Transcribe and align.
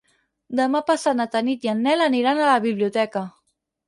Demà 0.59 0.79
passat 0.85 1.17
na 1.19 1.27
Tanit 1.35 1.67
i 1.67 1.71
en 1.73 1.83
Nel 1.87 2.01
aniran 2.05 2.41
a 2.41 2.47
la 2.53 2.57
biblioteca. 2.65 3.23